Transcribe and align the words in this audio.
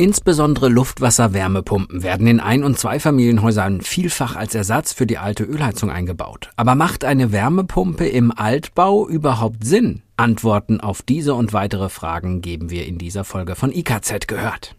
Insbesondere 0.00 0.70
Luftwasser-Wärmepumpen 0.70 2.02
werden 2.02 2.26
in 2.26 2.40
Ein- 2.40 2.64
und 2.64 2.78
Zweifamilienhäusern 2.78 3.82
vielfach 3.82 4.34
als 4.34 4.54
Ersatz 4.54 4.94
für 4.94 5.06
die 5.06 5.18
alte 5.18 5.44
Ölheizung 5.44 5.90
eingebaut. 5.90 6.48
Aber 6.56 6.74
macht 6.74 7.04
eine 7.04 7.32
Wärmepumpe 7.32 8.06
im 8.06 8.32
Altbau 8.34 9.06
überhaupt 9.06 9.62
Sinn? 9.62 10.00
Antworten 10.16 10.80
auf 10.80 11.02
diese 11.02 11.34
und 11.34 11.52
weitere 11.52 11.90
Fragen 11.90 12.40
geben 12.40 12.70
wir 12.70 12.86
in 12.86 12.96
dieser 12.96 13.24
Folge 13.24 13.56
von 13.56 13.72
IKZ 13.72 14.26
gehört. 14.26 14.74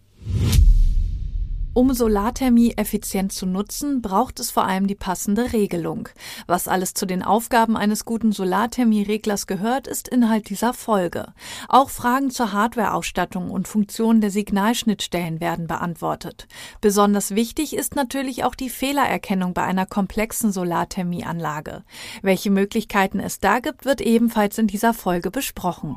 Um 1.73 1.93
Solarthermie 1.93 2.73
effizient 2.75 3.31
zu 3.31 3.45
nutzen, 3.45 4.01
braucht 4.01 4.41
es 4.41 4.51
vor 4.51 4.65
allem 4.65 4.87
die 4.87 4.95
passende 4.95 5.53
Regelung. 5.53 6.09
Was 6.45 6.67
alles 6.67 6.93
zu 6.93 7.05
den 7.05 7.23
Aufgaben 7.23 7.77
eines 7.77 8.03
guten 8.03 8.33
Solarthermie-Reglers 8.33 9.47
gehört, 9.47 9.87
ist 9.87 10.09
Inhalt 10.09 10.49
dieser 10.49 10.73
Folge. 10.73 11.27
Auch 11.69 11.89
Fragen 11.89 12.29
zur 12.29 12.51
Hardwareausstattung 12.51 13.49
und 13.49 13.69
Funktion 13.69 14.19
der 14.19 14.31
Signalschnittstellen 14.31 15.39
werden 15.39 15.67
beantwortet. 15.67 16.49
Besonders 16.81 17.35
wichtig 17.35 17.73
ist 17.73 17.95
natürlich 17.95 18.43
auch 18.43 18.55
die 18.55 18.69
Fehlererkennung 18.69 19.53
bei 19.53 19.63
einer 19.63 19.85
komplexen 19.85 20.51
Solarthermieanlage. 20.51 21.83
Welche 22.21 22.51
Möglichkeiten 22.51 23.21
es 23.21 23.39
da 23.39 23.59
gibt, 23.59 23.85
wird 23.85 24.01
ebenfalls 24.01 24.57
in 24.57 24.67
dieser 24.67 24.93
Folge 24.93 25.31
besprochen. 25.31 25.95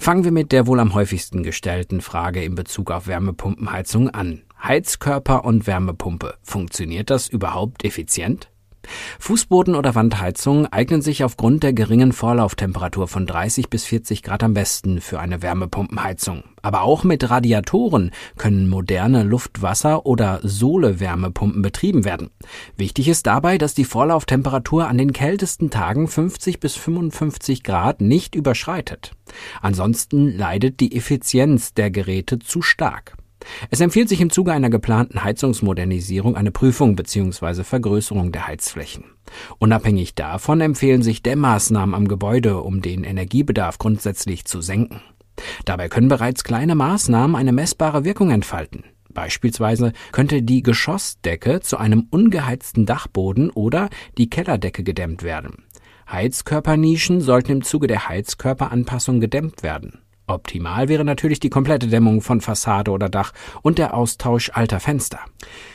Fangen 0.00 0.24
wir 0.24 0.32
mit 0.32 0.50
der 0.50 0.66
wohl 0.66 0.80
am 0.80 0.94
häufigsten 0.94 1.42
gestellten 1.42 2.00
Frage 2.00 2.42
in 2.42 2.54
Bezug 2.54 2.90
auf 2.90 3.06
Wärmepumpenheizung 3.06 4.08
an. 4.08 4.44
Heizkörper 4.64 5.44
und 5.44 5.66
Wärmepumpe. 5.66 6.38
Funktioniert 6.42 7.10
das 7.10 7.28
überhaupt 7.28 7.84
effizient? 7.84 8.50
Fußboden- 9.20 9.76
oder 9.76 9.94
Wandheizungen 9.94 10.66
eignen 10.66 11.02
sich 11.02 11.24
aufgrund 11.24 11.62
der 11.62 11.72
geringen 11.72 12.12
Vorlauftemperatur 12.12 13.08
von 13.08 13.26
30 13.26 13.68
bis 13.68 13.84
40 13.84 14.22
Grad 14.22 14.42
am 14.42 14.54
besten 14.54 15.00
für 15.00 15.20
eine 15.20 15.42
Wärmepumpenheizung. 15.42 16.44
Aber 16.62 16.82
auch 16.82 17.04
mit 17.04 17.28
Radiatoren 17.30 18.10
können 18.36 18.68
moderne 18.68 19.22
Luftwasser- 19.22 20.04
oder 20.06 20.40
Sohle-Wärmepumpen 20.42 21.62
betrieben 21.62 22.04
werden. 22.04 22.30
Wichtig 22.76 23.08
ist 23.08 23.26
dabei, 23.26 23.58
dass 23.58 23.74
die 23.74 23.84
Vorlauftemperatur 23.84 24.88
an 24.88 24.98
den 24.98 25.12
kältesten 25.12 25.70
Tagen 25.70 26.08
50 26.08 26.60
bis 26.60 26.76
55 26.76 27.62
Grad 27.62 28.00
nicht 28.00 28.34
überschreitet. 28.34 29.12
Ansonsten 29.62 30.36
leidet 30.36 30.80
die 30.80 30.96
Effizienz 30.96 31.74
der 31.74 31.90
Geräte 31.90 32.38
zu 32.38 32.62
stark. 32.62 33.16
Es 33.70 33.80
empfiehlt 33.80 34.08
sich 34.08 34.20
im 34.20 34.30
Zuge 34.30 34.52
einer 34.52 34.70
geplanten 34.70 35.24
Heizungsmodernisierung 35.24 36.36
eine 36.36 36.50
Prüfung 36.50 36.96
bzw. 36.96 37.64
Vergrößerung 37.64 38.32
der 38.32 38.46
Heizflächen. 38.46 39.04
Unabhängig 39.58 40.14
davon 40.14 40.60
empfehlen 40.60 41.02
sich 41.02 41.22
Dämmmaßnahmen 41.22 41.94
am 41.94 42.08
Gebäude, 42.08 42.58
um 42.62 42.82
den 42.82 43.04
Energiebedarf 43.04 43.78
grundsätzlich 43.78 44.44
zu 44.44 44.60
senken. 44.60 45.00
Dabei 45.64 45.88
können 45.88 46.08
bereits 46.08 46.44
kleine 46.44 46.74
Maßnahmen 46.74 47.36
eine 47.36 47.52
messbare 47.52 48.04
Wirkung 48.04 48.30
entfalten. 48.30 48.84
Beispielsweise 49.12 49.92
könnte 50.12 50.42
die 50.42 50.62
Geschossdecke 50.62 51.60
zu 51.60 51.78
einem 51.78 52.06
ungeheizten 52.10 52.86
Dachboden 52.86 53.50
oder 53.50 53.90
die 54.18 54.30
Kellerdecke 54.30 54.84
gedämmt 54.84 55.22
werden. 55.22 55.64
Heizkörpernischen 56.10 57.20
sollten 57.20 57.52
im 57.52 57.62
Zuge 57.62 57.86
der 57.86 58.08
Heizkörperanpassung 58.08 59.20
gedämmt 59.20 59.62
werden. 59.62 60.00
Optimal 60.30 60.88
wäre 60.88 61.04
natürlich 61.04 61.40
die 61.40 61.50
komplette 61.50 61.88
Dämmung 61.88 62.20
von 62.20 62.40
Fassade 62.40 62.90
oder 62.90 63.08
Dach 63.08 63.32
und 63.62 63.78
der 63.78 63.94
Austausch 63.94 64.50
alter 64.54 64.80
Fenster. 64.80 65.20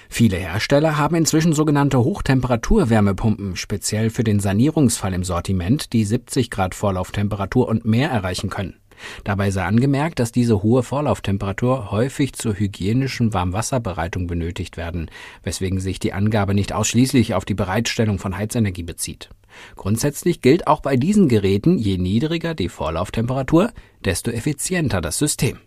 Viele 0.10 0.38
Hersteller 0.38 0.98
haben 0.98 1.16
inzwischen 1.16 1.54
sogenannte 1.54 2.00
Hochtemperaturwärmepumpen 2.00 3.56
speziell 3.56 4.10
für 4.10 4.24
den 4.24 4.40
Sanierungsfall 4.40 5.14
im 5.14 5.24
Sortiment, 5.24 5.94
die 5.94 6.06
70 6.06 6.50
Grad 6.50 6.76
Vorlauftemperatur 6.76 7.68
und 7.68 7.86
mehr 7.86 8.10
erreichen 8.10 8.50
können. 8.50 8.76
Dabei 9.24 9.52
sei 9.52 9.64
angemerkt, 9.64 10.20
dass 10.20 10.32
diese 10.32 10.64
hohe 10.64 10.84
Vorlauftemperatur 10.84 11.92
häufig 11.92 12.34
zur 12.34 12.58
hygienischen 12.58 13.34
Warmwasserbereitung 13.34 14.28
benötigt 14.28 14.78
werden, 14.78 15.10
weswegen 15.44 15.80
sich 15.80 16.00
die 16.00 16.14
Angabe 16.14 16.54
nicht 16.54 16.74
ausschließlich 16.74 17.34
auf 17.34 17.46
die 17.46 17.56
Bereitstellung 17.56 18.20
von 18.20 18.38
Heizenergie 18.38 18.84
bezieht. 18.84 19.30
Grundsätzlich 19.76 20.42
gilt 20.42 20.68
auch 20.68 20.82
bei 20.82 20.98
diesen 20.98 21.28
Geräten, 21.28 21.78
je 21.78 21.98
niedriger 21.98 22.56
die 22.56 22.70
Vorlauftemperatur, 22.70 23.72
desto 24.04 24.32
effizienter 24.32 25.02
das 25.02 25.18
System. 25.18 25.60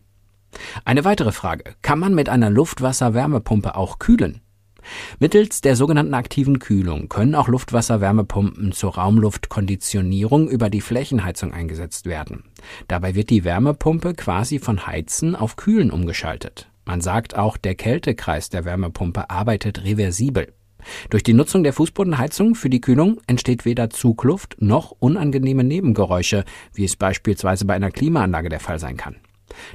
Eine 0.84 1.04
weitere 1.04 1.32
Frage. 1.32 1.75
Kann 1.82 1.99
man 1.99 2.15
mit 2.15 2.28
einer 2.28 2.50
Luftwasser-Wärmepumpe 2.50 3.76
auch 3.76 3.99
kühlen? 3.99 4.41
Mittels 5.19 5.60
der 5.60 5.76
sogenannten 5.76 6.15
aktiven 6.15 6.59
Kühlung 6.59 7.09
können 7.09 7.34
auch 7.34 7.49
Luftwasser-Wärmepumpen 7.49 8.72
zur 8.72 8.94
Raumluftkonditionierung 8.94 10.49
über 10.49 10.70
die 10.70 10.81
Flächenheizung 10.81 11.53
eingesetzt 11.53 12.06
werden. 12.06 12.44
Dabei 12.87 13.15
wird 13.15 13.31
die 13.31 13.44
Wärmepumpe 13.44 14.15
quasi 14.15 14.59
von 14.59 14.87
Heizen 14.87 15.37
auf 15.37 15.56
Kühlen 15.56 15.91
umgeschaltet. 15.91 16.70
Man 16.84 17.00
sagt 17.03 17.37
auch, 17.37 17.59
der 17.59 17.75
Kältekreis 17.75 18.49
der 18.49 18.65
Wärmepumpe 18.65 19.28
arbeitet 19.28 19.84
reversibel. 19.84 20.55
Durch 21.11 21.22
die 21.22 21.34
Nutzung 21.34 21.62
der 21.62 21.72
Fußbodenheizung 21.72 22.55
für 22.55 22.71
die 22.71 22.81
Kühlung 22.81 23.21
entsteht 23.27 23.65
weder 23.65 23.91
Zugluft 23.91 24.56
noch 24.61 24.93
unangenehme 24.99 25.65
Nebengeräusche, 25.65 26.44
wie 26.75 26.84
es 26.84 26.97
beispielsweise 26.97 27.65
bei 27.65 27.75
einer 27.75 27.91
Klimaanlage 27.91 28.49
der 28.49 28.61
Fall 28.61 28.78
sein 28.78 28.97
kann. 28.97 29.17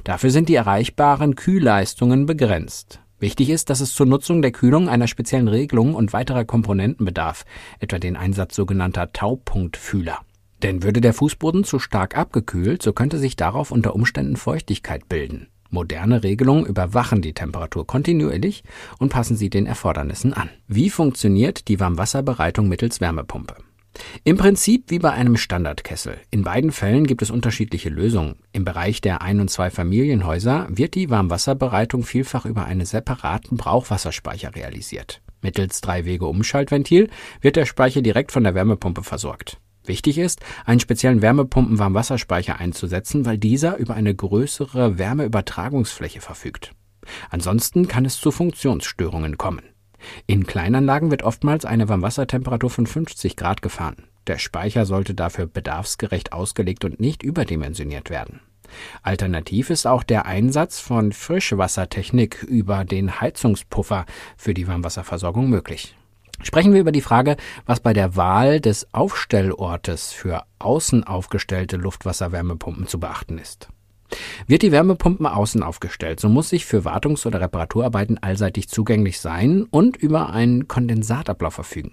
Dafür 0.04 0.30
sind 0.30 0.48
die 0.48 0.54
erreichbaren 0.54 1.34
Kühlleistungen 1.34 2.26
begrenzt. 2.26 3.00
Wichtig 3.18 3.50
ist, 3.50 3.70
dass 3.70 3.80
es 3.80 3.94
zur 3.94 4.06
Nutzung 4.06 4.42
der 4.42 4.52
Kühlung 4.52 4.88
einer 4.88 5.06
speziellen 5.06 5.48
Regelung 5.48 5.94
und 5.94 6.12
weiterer 6.12 6.44
Komponenten 6.44 7.06
bedarf, 7.06 7.44
etwa 7.80 7.98
den 7.98 8.16
Einsatz 8.16 8.54
sogenannter 8.54 9.12
Taupunktfühler. 9.12 10.18
Denn 10.62 10.82
würde 10.82 11.00
der 11.00 11.14
Fußboden 11.14 11.64
zu 11.64 11.78
stark 11.78 12.16
abgekühlt, 12.16 12.82
so 12.82 12.92
könnte 12.92 13.18
sich 13.18 13.36
darauf 13.36 13.70
unter 13.70 13.94
Umständen 13.94 14.36
Feuchtigkeit 14.36 15.08
bilden. 15.08 15.48
Moderne 15.74 16.22
Regelungen 16.22 16.64
überwachen 16.64 17.20
die 17.20 17.34
Temperatur 17.34 17.86
kontinuierlich 17.86 18.64
und 18.98 19.10
passen 19.10 19.36
sie 19.36 19.50
den 19.50 19.66
Erfordernissen 19.66 20.32
an. 20.32 20.48
Wie 20.66 20.88
funktioniert 20.88 21.68
die 21.68 21.80
Warmwasserbereitung 21.80 22.68
mittels 22.68 23.02
Wärmepumpe? 23.02 23.56
Im 24.24 24.36
Prinzip 24.36 24.90
wie 24.90 24.98
bei 24.98 25.10
einem 25.10 25.36
Standardkessel. 25.36 26.16
In 26.30 26.42
beiden 26.42 26.72
Fällen 26.72 27.06
gibt 27.06 27.22
es 27.22 27.30
unterschiedliche 27.30 27.90
Lösungen. 27.90 28.36
Im 28.52 28.64
Bereich 28.64 29.00
der 29.00 29.22
Ein- 29.22 29.40
und 29.40 29.50
Zweifamilienhäuser 29.50 30.66
wird 30.70 30.94
die 30.94 31.10
Warmwasserbereitung 31.10 32.02
vielfach 32.02 32.44
über 32.44 32.64
einen 32.64 32.86
separaten 32.86 33.56
Brauchwasserspeicher 33.56 34.54
realisiert. 34.54 35.20
Mittels 35.42 35.80
Drei-Wege-Umschaltventil 35.82 37.10
wird 37.40 37.56
der 37.56 37.66
Speicher 37.66 38.02
direkt 38.02 38.32
von 38.32 38.44
der 38.44 38.54
Wärmepumpe 38.54 39.02
versorgt. 39.02 39.60
Wichtig 39.84 40.18
ist, 40.18 40.40
einen 40.64 40.80
speziellen 40.80 41.20
Wärmepumpen-Warmwasserspeicher 41.20 42.58
einzusetzen, 42.58 43.26
weil 43.26 43.38
dieser 43.38 43.76
über 43.76 43.94
eine 43.94 44.14
größere 44.14 44.98
Wärmeübertragungsfläche 44.98 46.20
verfügt. 46.20 46.72
Ansonsten 47.30 47.86
kann 47.86 48.04
es 48.04 48.16
zu 48.16 48.30
Funktionsstörungen 48.30 49.36
kommen. 49.36 49.62
In 50.26 50.46
Kleinanlagen 50.46 51.10
wird 51.10 51.22
oftmals 51.22 51.64
eine 51.64 51.88
Warmwassertemperatur 51.88 52.70
von 52.70 52.86
50 52.86 53.36
Grad 53.36 53.62
gefahren. 53.62 54.04
Der 54.26 54.38
Speicher 54.38 54.86
sollte 54.86 55.14
dafür 55.14 55.46
bedarfsgerecht 55.46 56.32
ausgelegt 56.32 56.84
und 56.84 56.98
nicht 57.00 57.22
überdimensioniert 57.22 58.08
werden. 58.10 58.40
Alternativ 59.02 59.70
ist 59.70 59.86
auch 59.86 60.02
der 60.02 60.24
Einsatz 60.26 60.80
von 60.80 61.12
Frischwassertechnik 61.12 62.42
über 62.42 62.84
den 62.84 63.20
Heizungspuffer 63.20 64.06
für 64.36 64.54
die 64.54 64.66
Warmwasserversorgung 64.66 65.48
möglich. 65.48 65.94
Sprechen 66.42 66.72
wir 66.72 66.80
über 66.80 66.92
die 66.92 67.00
Frage, 67.00 67.36
was 67.66 67.80
bei 67.80 67.92
der 67.92 68.16
Wahl 68.16 68.60
des 68.60 68.88
Aufstellortes 68.92 70.12
für 70.12 70.44
außen 70.58 71.04
aufgestellte 71.04 71.76
Luftwasserwärmepumpen 71.76 72.86
zu 72.86 73.00
beachten 73.00 73.38
ist. 73.38 73.68
Wird 74.46 74.62
die 74.62 74.72
Wärmepumpe 74.72 75.32
außen 75.32 75.62
aufgestellt, 75.62 76.20
so 76.20 76.28
muss 76.28 76.50
sich 76.50 76.66
für 76.66 76.84
Wartungs- 76.84 77.26
oder 77.26 77.40
Reparaturarbeiten 77.40 78.22
allseitig 78.22 78.68
zugänglich 78.68 79.20
sein 79.20 79.64
und 79.70 79.96
über 79.96 80.30
einen 80.30 80.68
Kondensatablauf 80.68 81.54
verfügen. 81.54 81.92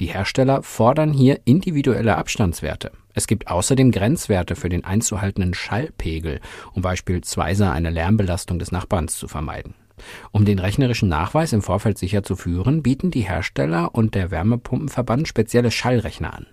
Die 0.00 0.06
Hersteller 0.06 0.62
fordern 0.62 1.12
hier 1.12 1.40
individuelle 1.44 2.16
Abstandswerte. 2.16 2.92
Es 3.14 3.26
gibt 3.26 3.48
außerdem 3.48 3.90
Grenzwerte 3.90 4.54
für 4.54 4.68
den 4.68 4.84
einzuhaltenden 4.84 5.54
Schallpegel, 5.54 6.40
um 6.72 6.82
beispielsweise 6.82 7.70
eine 7.70 7.90
Lärmbelastung 7.90 8.58
des 8.58 8.72
Nachbarns 8.72 9.16
zu 9.16 9.28
vermeiden. 9.28 9.74
Um 10.32 10.44
den 10.44 10.58
rechnerischen 10.58 11.08
Nachweis 11.08 11.52
im 11.52 11.62
Vorfeld 11.62 11.98
sicher 11.98 12.22
zu 12.22 12.36
führen, 12.36 12.82
bieten 12.82 13.10
die 13.10 13.22
Hersteller 13.22 13.94
und 13.94 14.14
der 14.14 14.30
Wärmepumpenverband 14.30 15.28
spezielle 15.28 15.70
Schallrechner 15.70 16.34
an. 16.34 16.46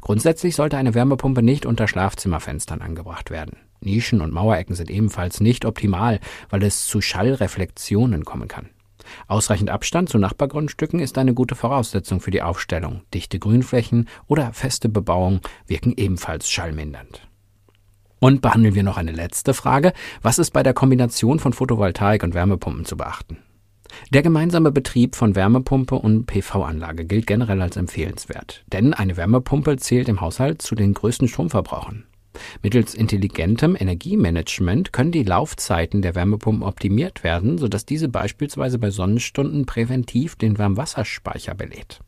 Grundsätzlich 0.00 0.54
sollte 0.54 0.76
eine 0.76 0.94
Wärmepumpe 0.94 1.42
nicht 1.42 1.66
unter 1.66 1.88
Schlafzimmerfenstern 1.88 2.80
angebracht 2.80 3.30
werden. 3.30 3.58
Nischen 3.80 4.20
und 4.20 4.32
Mauerecken 4.32 4.74
sind 4.74 4.90
ebenfalls 4.90 5.40
nicht 5.40 5.64
optimal, 5.64 6.20
weil 6.48 6.62
es 6.62 6.86
zu 6.86 7.00
Schallreflexionen 7.00 8.24
kommen 8.24 8.48
kann. 8.48 8.70
Ausreichend 9.26 9.70
Abstand 9.70 10.08
zu 10.08 10.18
Nachbargrundstücken 10.18 10.98
ist 10.98 11.18
eine 11.18 11.34
gute 11.34 11.54
Voraussetzung 11.54 12.20
für 12.20 12.30
die 12.30 12.42
Aufstellung. 12.42 13.02
Dichte 13.12 13.38
Grünflächen 13.38 14.08
oder 14.26 14.52
feste 14.52 14.88
Bebauung 14.88 15.40
wirken 15.66 15.92
ebenfalls 15.96 16.50
schallmindernd. 16.50 17.28
Und 18.24 18.40
behandeln 18.40 18.74
wir 18.74 18.84
noch 18.84 18.96
eine 18.96 19.12
letzte 19.12 19.52
Frage. 19.52 19.92
Was 20.22 20.38
ist 20.38 20.52
bei 20.52 20.62
der 20.62 20.72
Kombination 20.72 21.40
von 21.40 21.52
Photovoltaik 21.52 22.22
und 22.22 22.32
Wärmepumpen 22.32 22.86
zu 22.86 22.96
beachten? 22.96 23.36
Der 24.14 24.22
gemeinsame 24.22 24.72
Betrieb 24.72 25.14
von 25.14 25.36
Wärmepumpe 25.36 25.94
und 25.96 26.24
PV-Anlage 26.24 27.04
gilt 27.04 27.26
generell 27.26 27.60
als 27.60 27.76
empfehlenswert, 27.76 28.64
denn 28.72 28.94
eine 28.94 29.18
Wärmepumpe 29.18 29.76
zählt 29.76 30.08
im 30.08 30.22
Haushalt 30.22 30.62
zu 30.62 30.74
den 30.74 30.94
größten 30.94 31.28
Stromverbrauchern. 31.28 32.04
Mittels 32.62 32.94
intelligentem 32.94 33.76
Energiemanagement 33.78 34.94
können 34.94 35.12
die 35.12 35.22
Laufzeiten 35.22 36.00
der 36.00 36.14
Wärmepumpen 36.14 36.62
optimiert 36.62 37.24
werden, 37.24 37.58
sodass 37.58 37.84
diese 37.84 38.08
beispielsweise 38.08 38.78
bei 38.78 38.88
Sonnenstunden 38.88 39.66
präventiv 39.66 40.36
den 40.36 40.56
Warmwasserspeicher 40.56 41.54
belädt. 41.54 42.00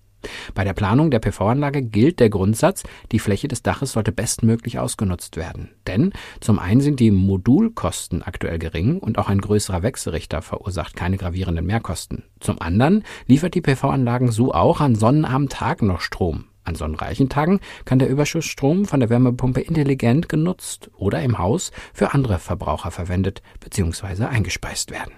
Bei 0.55 0.65
der 0.65 0.73
Planung 0.73 1.11
der 1.11 1.21
PV-Anlage 1.21 1.83
gilt 1.83 2.21
der 2.21 2.31
Grundsatz, 2.31 2.83
die 3.13 3.19
Fläche 3.19 3.49
des 3.49 3.63
Daches 3.63 3.93
sollte 3.93 4.13
bestmöglich 4.13 4.79
ausgenutzt 4.79 5.37
werden. 5.37 5.71
Denn 5.87 6.13
zum 6.41 6.59
einen 6.59 6.81
sind 6.81 7.01
die 7.01 7.11
Modulkosten 7.11 8.23
aktuell 8.23 8.59
gering 8.59 8.99
und 8.99 9.19
auch 9.19 9.29
ein 9.29 9.41
größerer 9.41 9.83
Wechselrichter 9.83 10.43
verursacht 10.43 10.97
keine 10.97 11.17
gravierenden 11.17 11.67
Mehrkosten. 11.67 12.25
Zum 12.41 12.61
anderen 12.61 13.05
liefert 13.27 13.55
die 13.55 13.61
PV-Anlagen 13.61 14.31
so 14.31 14.53
auch 14.53 14.81
an 14.81 14.95
sonnenarmen 14.95 15.49
Tagen 15.49 15.87
noch 15.87 16.01
Strom. 16.01 16.45
An 16.67 16.75
sonnenreichen 16.75 17.29
Tagen 17.29 17.61
kann 17.85 18.01
der 18.01 18.09
Überschussstrom 18.09 18.87
von 18.87 18.99
der 18.99 19.09
Wärmepumpe 19.09 19.61
intelligent 19.61 20.29
genutzt 20.29 20.91
oder 20.97 21.23
im 21.23 21.39
Haus 21.39 21.71
für 21.95 22.13
andere 22.13 22.39
Verbraucher 22.41 22.91
verwendet 22.91 23.41
bzw. 23.61 24.25
eingespeist 24.25 24.91
werden. 24.91 25.13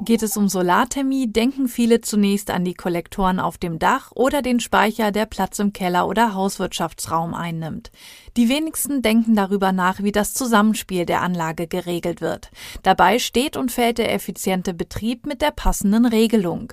Geht 0.00 0.22
es 0.22 0.36
um 0.36 0.48
Solarthermie, 0.48 1.26
denken 1.26 1.66
viele 1.66 2.00
zunächst 2.00 2.52
an 2.52 2.64
die 2.64 2.74
Kollektoren 2.74 3.40
auf 3.40 3.58
dem 3.58 3.80
Dach 3.80 4.12
oder 4.14 4.42
den 4.42 4.60
Speicher, 4.60 5.10
der 5.10 5.26
Platz 5.26 5.58
im 5.58 5.72
Keller 5.72 6.06
oder 6.06 6.34
Hauswirtschaftsraum 6.34 7.34
einnimmt. 7.34 7.90
Die 8.36 8.48
wenigsten 8.48 9.02
denken 9.02 9.34
darüber 9.34 9.72
nach, 9.72 10.00
wie 10.00 10.12
das 10.12 10.34
Zusammenspiel 10.34 11.04
der 11.04 11.22
Anlage 11.22 11.66
geregelt 11.66 12.20
wird. 12.20 12.52
Dabei 12.84 13.18
steht 13.18 13.56
und 13.56 13.72
fällt 13.72 13.98
der 13.98 14.14
effiziente 14.14 14.72
Betrieb 14.72 15.26
mit 15.26 15.42
der 15.42 15.50
passenden 15.50 16.06
Regelung. 16.06 16.72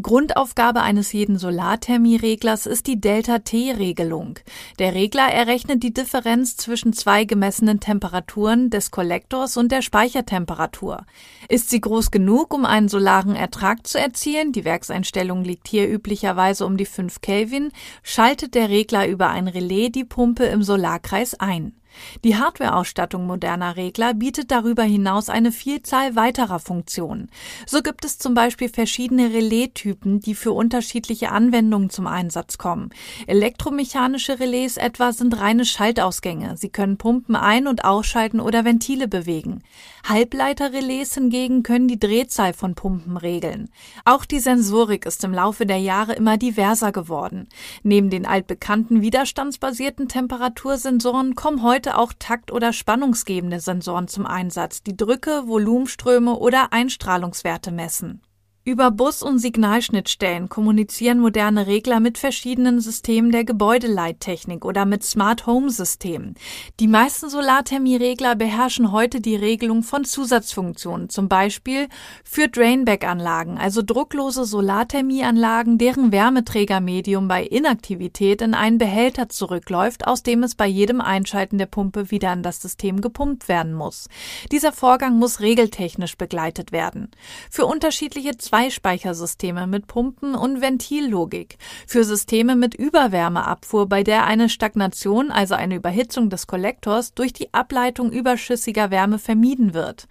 Grundaufgabe 0.00 0.82
eines 0.82 1.12
jeden 1.12 1.38
Solarthermiereglers 1.38 2.66
ist 2.66 2.86
die 2.86 3.00
Delta-T-Regelung. 3.00 4.38
Der 4.78 4.94
Regler 4.94 5.26
errechnet 5.26 5.82
die 5.82 5.92
Differenz 5.92 6.56
zwischen 6.56 6.92
zwei 6.92 7.24
gemessenen 7.24 7.80
Temperaturen 7.80 8.70
des 8.70 8.92
Kollektors 8.92 9.56
und 9.56 9.72
der 9.72 9.82
Speichertemperatur. 9.82 11.04
Ist 11.48 11.70
sie 11.70 11.80
groß 11.80 12.12
genug, 12.12 12.54
um 12.54 12.59
einen 12.64 12.88
solaren 12.88 13.34
Ertrag 13.34 13.86
zu 13.86 13.98
erzielen, 13.98 14.52
die 14.52 14.64
Werkseinstellung 14.64 15.44
liegt 15.44 15.68
hier 15.68 15.88
üblicherweise 15.88 16.66
um 16.66 16.76
die 16.76 16.86
5 16.86 17.20
Kelvin, 17.20 17.72
schaltet 18.02 18.54
der 18.54 18.68
Regler 18.68 19.06
über 19.08 19.30
ein 19.30 19.48
Relais 19.48 19.90
die 19.90 20.04
Pumpe 20.04 20.44
im 20.44 20.62
Solarkreis 20.62 21.38
ein. 21.38 21.79
Die 22.24 22.36
Hardwareausstattung 22.36 23.26
moderner 23.26 23.76
Regler 23.76 24.14
bietet 24.14 24.50
darüber 24.50 24.82
hinaus 24.82 25.28
eine 25.28 25.52
Vielzahl 25.52 26.16
weiterer 26.16 26.58
Funktionen. 26.58 27.30
So 27.66 27.82
gibt 27.82 28.04
es 28.04 28.18
zum 28.18 28.34
Beispiel 28.34 28.68
verschiedene 28.68 29.32
Relaistypen, 29.32 30.20
die 30.20 30.34
für 30.34 30.52
unterschiedliche 30.52 31.30
Anwendungen 31.30 31.90
zum 31.90 32.06
Einsatz 32.06 32.58
kommen. 32.58 32.90
Elektromechanische 33.26 34.38
Relais 34.40 34.76
etwa 34.76 35.12
sind 35.12 35.38
reine 35.38 35.64
Schaltausgänge. 35.64 36.56
Sie 36.56 36.68
können 36.68 36.96
Pumpen 36.96 37.36
ein- 37.36 37.66
und 37.66 37.84
ausschalten 37.84 38.40
oder 38.40 38.64
Ventile 38.64 39.08
bewegen. 39.08 39.62
Halbleiterrelais 40.08 41.14
hingegen 41.14 41.62
können 41.62 41.88
die 41.88 42.00
Drehzahl 42.00 42.52
von 42.52 42.74
Pumpen 42.74 43.16
regeln. 43.16 43.68
Auch 44.04 44.24
die 44.24 44.38
Sensorik 44.38 45.06
ist 45.06 45.24
im 45.24 45.32
Laufe 45.32 45.66
der 45.66 45.78
Jahre 45.78 46.14
immer 46.14 46.36
diverser 46.36 46.92
geworden. 46.92 47.48
Neben 47.82 48.10
den 48.10 48.26
altbekannten 48.26 49.02
widerstandsbasierten 49.02 50.08
Temperatursensoren 50.08 51.34
kommen 51.34 51.62
heute 51.62 51.79
heute 51.80 51.96
auch 51.96 52.12
takt- 52.18 52.52
oder 52.52 52.74
spannungsgebende 52.74 53.58
Sensoren 53.58 54.06
zum 54.06 54.26
Einsatz, 54.26 54.82
die 54.82 54.98
Drücke, 54.98 55.46
Volumenströme 55.46 56.34
oder 56.34 56.74
Einstrahlungswerte 56.74 57.70
messen. 57.70 58.20
Über 58.62 58.90
Bus- 58.90 59.22
und 59.22 59.38
Signalschnittstellen 59.38 60.50
kommunizieren 60.50 61.18
moderne 61.18 61.66
Regler 61.66 61.98
mit 61.98 62.18
verschiedenen 62.18 62.82
Systemen 62.82 63.32
der 63.32 63.44
Gebäudeleittechnik 63.44 64.66
oder 64.66 64.84
mit 64.84 65.02
Smart 65.02 65.46
Home 65.46 65.70
Systemen. 65.70 66.34
Die 66.78 66.86
meisten 66.86 67.30
Solarthermieregler 67.30 68.36
beherrschen 68.36 68.92
heute 68.92 69.22
die 69.22 69.34
Regelung 69.34 69.82
von 69.82 70.04
Zusatzfunktionen, 70.04 71.08
zum 71.08 71.26
Beispiel 71.26 71.88
für 72.22 72.48
Drainback-Anlagen, 72.48 73.56
also 73.56 73.80
drucklose 73.80 74.44
Solarthermieanlagen, 74.44 75.78
deren 75.78 76.12
Wärmeträgermedium 76.12 77.28
bei 77.28 77.42
Inaktivität 77.44 78.42
in 78.42 78.52
einen 78.52 78.76
Behälter 78.76 79.30
zurückläuft, 79.30 80.06
aus 80.06 80.22
dem 80.22 80.42
es 80.42 80.54
bei 80.54 80.66
jedem 80.66 81.00
Einschalten 81.00 81.56
der 81.56 81.64
Pumpe 81.64 82.10
wieder 82.10 82.30
in 82.34 82.42
das 82.42 82.60
System 82.60 83.00
gepumpt 83.00 83.48
werden 83.48 83.72
muss. 83.72 84.10
Dieser 84.52 84.72
Vorgang 84.72 85.16
muss 85.18 85.40
regeltechnisch 85.40 86.18
begleitet 86.18 86.72
werden. 86.72 87.10
Für 87.50 87.64
unterschiedliche 87.64 88.36
Zweispeichersysteme 88.50 89.68
mit 89.68 89.86
Pumpen 89.86 90.34
und 90.34 90.60
Ventillogik, 90.60 91.56
für 91.86 92.02
Systeme 92.02 92.56
mit 92.56 92.74
Überwärmeabfuhr, 92.74 93.88
bei 93.88 94.02
der 94.02 94.24
eine 94.24 94.48
Stagnation, 94.48 95.30
also 95.30 95.54
eine 95.54 95.76
Überhitzung 95.76 96.30
des 96.30 96.48
Kollektors, 96.48 97.14
durch 97.14 97.32
die 97.32 97.54
Ableitung 97.54 98.10
überschüssiger 98.10 98.90
Wärme 98.90 99.20
vermieden 99.20 99.72
wird. 99.72 100.08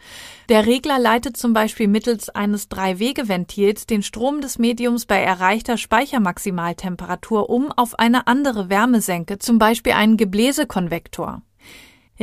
Der 0.47 0.65
Regler 0.65 0.99
leitet 0.99 1.35
zum 1.35 1.51
Beispiel 1.51 1.89
mittels 1.89 2.29
eines 2.29 2.69
Drei-Wege-Ventils 2.69 3.87
den 3.87 4.03
Strom 4.03 4.39
des 4.39 4.57
Mediums 4.57 5.05
bei 5.05 5.21
erreichter 5.21 5.75
Speichermaximaltemperatur 5.75 7.49
um 7.49 7.73
auf 7.73 7.99
eine 7.99 8.27
andere 8.27 8.69
Wärmesenke, 8.69 9.39
zum 9.39 9.59
Beispiel 9.59 9.91
einen 9.91 10.15
Gebläsekonvektor. 10.15 11.41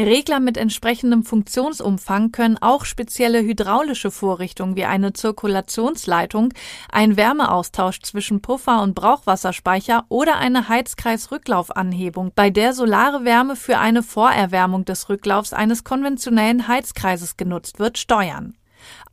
Regler 0.04 0.40
mit 0.40 0.56
entsprechendem 0.56 1.24
Funktionsumfang 1.24 2.32
können 2.32 2.58
auch 2.60 2.84
spezielle 2.84 3.40
hydraulische 3.40 4.10
Vorrichtungen 4.10 4.76
wie 4.76 4.84
eine 4.84 5.12
Zirkulationsleitung, 5.12 6.52
ein 6.90 7.16
Wärmeaustausch 7.16 8.00
zwischen 8.00 8.42
Puffer 8.42 8.82
und 8.82 8.94
Brauchwasserspeicher 8.94 10.04
oder 10.08 10.36
eine 10.36 10.68
Heizkreisrücklaufanhebung, 10.68 12.32
bei 12.34 12.50
der 12.50 12.74
solare 12.74 13.24
Wärme 13.24 13.56
für 13.56 13.78
eine 13.78 14.02
Vorerwärmung 14.02 14.84
des 14.84 15.08
Rücklaufs 15.08 15.52
eines 15.52 15.84
konventionellen 15.84 16.68
Heizkreises 16.68 17.36
genutzt 17.36 17.78
wird, 17.78 17.96
steuern. 17.96 18.54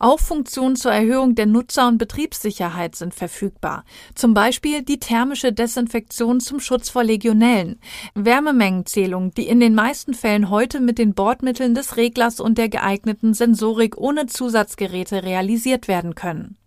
Auch 0.03 0.19
Funktionen 0.19 0.75
zur 0.75 0.91
Erhöhung 0.91 1.33
der 1.33 1.45
Nutzer- 1.45 1.87
und 1.87 1.97
Betriebssicherheit 1.97 2.93
sind 2.93 3.15
verfügbar. 3.15 3.85
Zum 4.15 4.33
Beispiel 4.33 4.83
die 4.83 4.99
thermische 4.99 5.53
Desinfektion 5.53 6.41
zum 6.41 6.59
Schutz 6.59 6.89
vor 6.89 7.05
Legionellen, 7.05 7.79
Wärmemengenzählung, 8.13 9.33
die 9.33 9.47
in 9.47 9.61
den 9.61 9.73
meisten 9.73 10.13
Fällen 10.13 10.49
heute 10.49 10.81
mit 10.81 10.97
den 10.97 11.13
Bordmitteln 11.13 11.73
des 11.73 11.95
Reglers 11.95 12.41
und 12.41 12.57
der 12.57 12.67
geeigneten 12.67 13.33
Sensorik 13.33 13.97
ohne 13.97 14.25
Zusatzgeräte 14.25 15.23
realisiert 15.23 15.87
werden 15.87 16.15
können. 16.15 16.57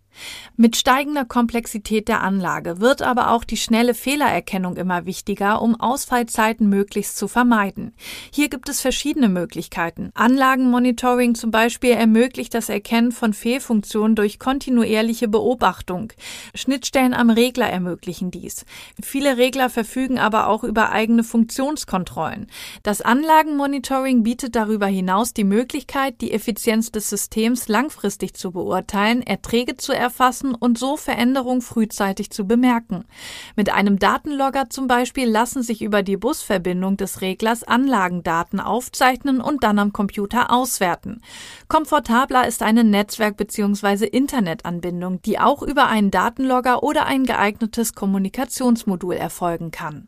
Mit 0.59 0.75
steigender 0.75 1.23
Komplexität 1.23 2.07
der 2.07 2.23
Anlage 2.23 2.81
wird 2.81 3.03
aber 3.03 3.29
auch 3.29 3.43
die 3.43 3.57
schnelle 3.57 3.93
Fehlererkennung 3.93 4.75
immer 4.75 5.05
wichtiger, 5.05 5.61
um 5.61 5.79
Ausfallzeiten 5.79 6.67
möglichst 6.67 7.15
zu 7.15 7.27
vermeiden. 7.27 7.93
Hier 8.33 8.49
gibt 8.49 8.67
es 8.67 8.81
verschiedene 8.81 9.29
Möglichkeiten. 9.29 10.09
Anlagenmonitoring 10.15 11.35
zum 11.35 11.51
Beispiel 11.51 11.91
ermöglicht 11.91 12.55
das 12.55 12.69
Erkennen 12.69 13.11
von 13.11 13.33
Fehlfunktionen 13.33 14.15
durch 14.15 14.39
kontinuierliche 14.39 15.27
Beobachtung. 15.27 16.11
Schnittstellen 16.55 17.13
am 17.13 17.29
Regler 17.29 17.69
ermöglichen 17.69 18.31
dies. 18.31 18.65
Viele 18.99 19.37
Regler 19.37 19.69
verfügen 19.69 20.17
aber 20.17 20.47
auch 20.47 20.63
über 20.63 20.91
eigene 20.91 21.23
Funktionskontrollen. 21.23 22.47
Das 22.81 23.01
Anlagenmonitoring 23.01 24.23
bietet 24.23 24.55
darüber 24.55 24.87
hinaus 24.87 25.35
die 25.35 25.43
Möglichkeit, 25.43 26.19
die 26.21 26.31
Effizienz 26.31 26.91
des 26.91 27.11
Systems 27.11 27.67
langfristig 27.67 28.33
zu 28.33 28.49
beurteilen, 28.51 29.21
Erträge 29.21 29.77
zu 29.77 29.91
erwarten 29.91 30.06
erfassen 30.07 30.55
und 30.55 30.79
so 30.79 30.95
Veränderungen 30.95 31.61
frühzeitig 31.61 32.29
zu 32.29 32.47
bemerken. 32.47 33.03
Mit 33.57 33.73
einem 33.73 33.99
Datenlogger 33.99 34.69
zum 34.69 34.87
Beispiel 34.87 35.27
lassen 35.29 35.63
sich 35.63 35.81
über 35.81 36.01
die 36.01 36.15
Busverbindung 36.15 36.95
des 36.95 37.19
Reglers 37.19 37.65
Anlagendaten 37.65 38.61
aufzeichnen 38.61 39.41
und 39.41 39.65
dann 39.65 39.79
am 39.79 39.91
Computer 39.91 40.49
auswerten. 40.49 41.21
Komfortabler 41.67 42.47
ist 42.47 42.63
eine 42.63 42.85
Netzwerk- 42.85 43.35
bzw. 43.35 44.05
Internetanbindung, 44.05 45.21
die 45.23 45.39
auch 45.39 45.61
über 45.61 45.87
einen 45.87 46.09
Datenlogger 46.09 46.83
oder 46.83 47.05
ein 47.05 47.25
geeignetes 47.25 47.93
Kommunikationsmodul 47.93 49.15
erfolgen 49.15 49.71
kann. 49.71 50.07